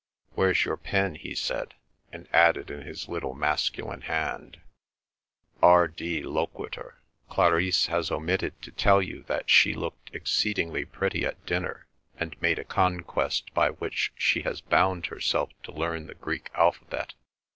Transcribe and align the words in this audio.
"Where's 0.33 0.65
your 0.65 0.77
pen?" 0.77 1.13
he 1.13 1.35
said; 1.35 1.75
and 2.11 2.27
added 2.33 2.71
in 2.71 2.81
his 2.81 3.07
little 3.07 3.35
masculine 3.35 4.01
hand: 4.01 4.59
R.D. 5.61 6.23
loquitur: 6.23 6.95
Clarice 7.29 7.85
has 7.85 8.09
omitted 8.09 8.59
to 8.63 8.71
tell 8.71 8.99
you 8.99 9.21
that 9.27 9.47
she 9.51 9.75
looked 9.75 10.09
exceedingly 10.11 10.85
pretty 10.85 11.23
at 11.23 11.45
dinner, 11.45 11.85
and 12.17 12.35
made 12.41 12.57
a 12.57 12.63
conquest 12.63 13.53
by 13.53 13.69
which 13.69 14.11
she 14.15 14.41
has 14.41 14.59
bound 14.59 15.05
herself 15.05 15.51
to 15.61 15.71
learn 15.71 16.07
the 16.07 16.15
Greek 16.15 16.49
alphabet. 16.55 17.13